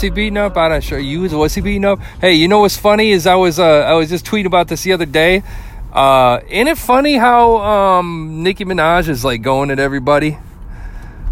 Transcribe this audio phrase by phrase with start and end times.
[0.00, 0.56] he beating up?
[0.56, 0.98] I'm not sure.
[0.98, 2.00] You was he beating up?
[2.20, 4.82] Hey, you know what's funny is I was uh, I was just tweeting about this
[4.82, 5.42] the other day.
[5.92, 10.38] Uh, isn't it funny how um, Nicki Minaj is like going at everybody,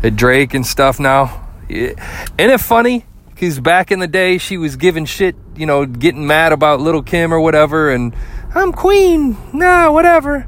[0.02, 1.46] at Drake and stuff now?
[1.68, 1.96] Isn't
[2.38, 3.04] it funny?
[3.30, 7.02] Because back in the day, she was giving shit, you know, getting mad about Lil'
[7.02, 8.14] Kim or whatever, and
[8.54, 10.46] I'm queen, nah, whatever.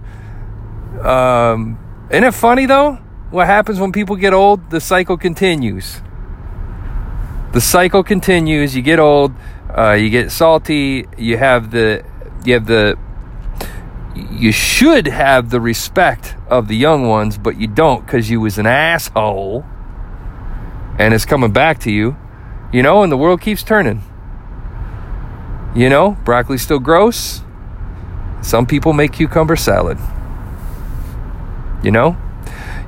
[1.02, 1.78] Um,
[2.10, 2.94] isn't it funny though?
[3.30, 4.70] What happens when people get old?
[4.70, 6.00] The cycle continues.
[7.54, 8.74] The cycle continues.
[8.76, 9.32] You get old,
[9.76, 11.06] uh, you get salty.
[11.16, 12.04] You have the,
[12.44, 12.98] you have the
[14.14, 18.58] you should have the respect of the young ones, but you don't because you was
[18.58, 19.64] an asshole
[20.98, 22.16] and it's coming back to you,
[22.72, 24.02] you know, and the world keeps turning.
[25.74, 27.42] You know, broccoli's still gross.
[28.42, 29.98] Some people make cucumber salad.
[31.82, 32.16] You know?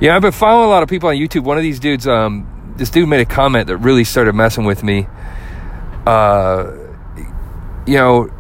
[0.00, 1.42] Yeah, I've been following a lot of people on YouTube.
[1.42, 4.82] One of these dudes, um, this dude made a comment that really started messing with
[4.82, 5.06] me.
[6.06, 6.72] Uh,
[7.86, 8.30] you know,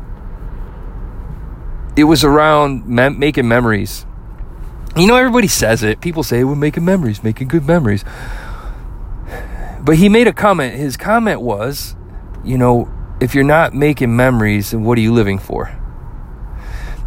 [1.96, 4.04] it was around mem- making memories.
[4.96, 6.00] You know, everybody says it.
[6.00, 8.04] People say we're making memories, making good memories.
[9.80, 10.74] But he made a comment.
[10.74, 11.94] His comment was,
[12.44, 15.68] you know, if you're not making memories, then what are you living for?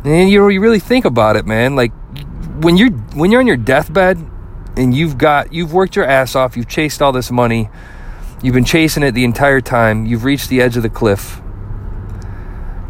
[0.03, 1.75] And you know, you really think about it, man.
[1.75, 1.91] Like
[2.61, 4.17] when you're when you're on your deathbed
[4.79, 7.69] and you've got you've worked your ass off, you've chased all this money,
[8.41, 11.39] you've been chasing it the entire time, you've reached the edge of the cliff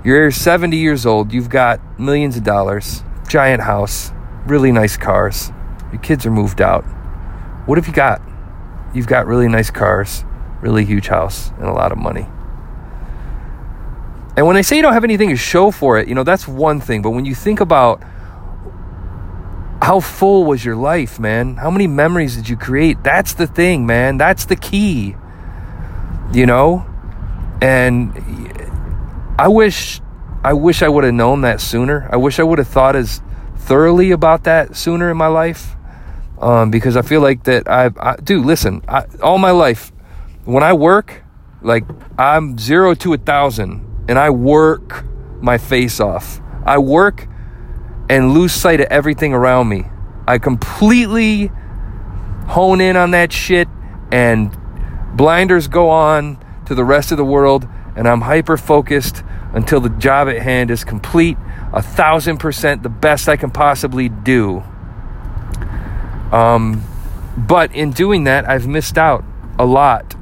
[0.01, 4.11] you're 70 years old, you've got millions of dollars, giant house,
[4.45, 5.51] really nice cars.
[5.91, 6.83] Your kids are moved out.
[7.65, 8.21] What have you got?
[8.93, 10.23] You've got really nice cars,
[10.61, 12.27] really huge house, and a lot of money.
[14.37, 16.47] And when I say you don't have anything to show for it, you know, that's
[16.47, 17.01] one thing.
[17.01, 18.01] But when you think about
[19.89, 21.55] how full was your life, man?
[21.55, 23.03] How many memories did you create?
[23.03, 24.19] That's the thing, man.
[24.19, 25.15] That's the key.
[26.31, 26.85] You know?
[27.59, 28.13] And
[29.39, 29.99] I wish
[30.43, 32.07] I wish I would have known that sooner.
[32.11, 33.23] I wish I would have thought as
[33.57, 35.75] thoroughly about that sooner in my life.
[36.37, 39.91] Um, because I feel like that I, I listen, I, all my life,
[40.45, 41.23] when I work,
[41.63, 41.85] like
[42.15, 45.03] I'm zero to a thousand, and I work
[45.41, 46.41] my face off.
[46.63, 47.27] I work
[48.09, 49.85] and lose sight of everything around me.
[50.27, 51.51] I completely
[52.47, 53.67] hone in on that shit,
[54.11, 54.57] and
[55.15, 59.89] blinders go on to the rest of the world, and I'm hyper focused until the
[59.89, 61.37] job at hand is complete,
[61.73, 64.63] a thousand percent the best I can possibly do.
[66.31, 66.83] Um,
[67.37, 69.23] but in doing that, I've missed out
[69.57, 70.15] a lot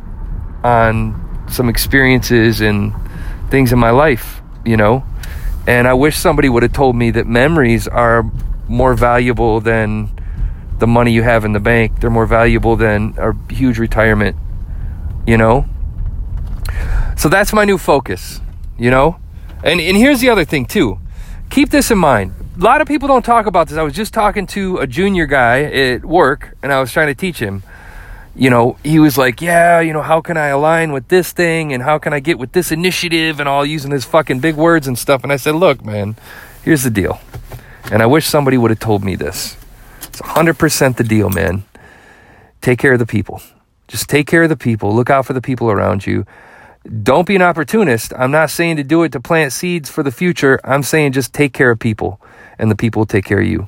[0.64, 2.94] on some experiences and
[3.50, 5.04] things in my life, you know.
[5.68, 8.24] And I wish somebody would have told me that memories are
[8.68, 10.10] more valuable than
[10.80, 12.00] the money you have in the bank.
[12.00, 14.36] They're more valuable than a huge retirement,
[15.28, 15.66] you know.
[17.18, 18.42] So that's my new focus
[18.78, 19.18] you know?
[19.64, 21.00] And and here's the other thing too.
[21.50, 22.34] Keep this in mind.
[22.58, 23.78] A lot of people don't talk about this.
[23.78, 27.16] I was just talking to a junior guy at work and I was trying to
[27.16, 27.64] teach him.
[28.38, 31.74] You know, he was like, "Yeah, you know, how can I align with this thing
[31.74, 34.88] and how can I get with this initiative and all using his fucking big words
[34.88, 36.16] and stuff." And I said, "Look, man,
[36.64, 37.20] here's the deal."
[37.92, 39.58] And I wish somebody would have told me this.
[40.04, 41.64] It's 100% the deal, man.
[42.62, 43.42] Take care of the people.
[43.88, 44.94] Just take care of the people.
[44.94, 46.26] Look out for the people around you.
[47.04, 48.14] Don't be an opportunist.
[48.16, 50.60] I'm not saying to do it to plant seeds for the future.
[50.64, 52.22] I'm saying just take care of people
[52.60, 53.68] and the people will take care of you.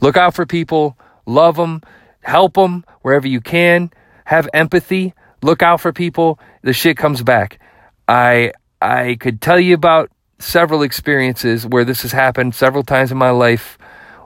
[0.00, 1.82] Look out for people, love them,
[2.28, 3.90] help them wherever you can,
[4.24, 6.38] have empathy, look out for people.
[6.62, 7.58] The shit comes back.
[8.06, 13.18] I I could tell you about several experiences where this has happened several times in
[13.18, 13.78] my life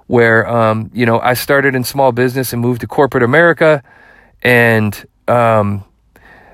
[0.07, 3.83] where um, you know, I started in small business and moved to corporate America
[4.43, 5.85] and um,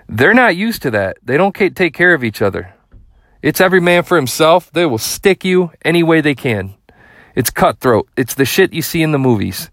[0.09, 1.17] they're not used to that.
[1.23, 2.73] They don't take care of each other.
[3.43, 4.71] It's every man for himself.
[4.73, 6.75] They will stick you any way they can.
[7.35, 8.09] It's cutthroat.
[8.17, 9.71] It's the shit you see in the movies.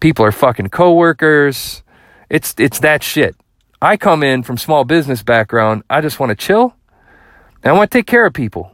[0.00, 1.82] People are fucking coworkers.
[2.30, 3.36] It's it's that shit.
[3.80, 5.82] I come in from small business background.
[5.88, 6.74] I just want to chill.
[7.62, 8.72] And I want to take care of people.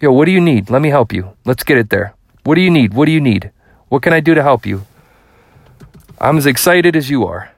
[0.00, 0.68] Yo, what do you need?
[0.68, 1.36] Let me help you.
[1.44, 2.14] Let's get it there.
[2.44, 2.94] What do you need?
[2.94, 3.50] What do you need?
[3.88, 4.86] What can I do to help you?
[6.18, 7.52] I'm as excited as you are.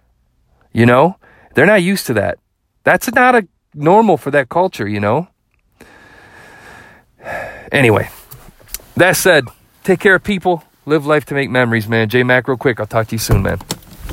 [0.73, 1.17] You know?
[1.55, 2.39] They're not used to that.
[2.85, 5.29] That's not a normal for that culture, you know?
[7.71, 8.09] Anyway,
[8.97, 9.45] that said,
[9.85, 12.08] take care of people, live life to make memories, man.
[12.08, 12.81] J Mac, real quick.
[12.81, 13.58] I'll talk to you soon, man.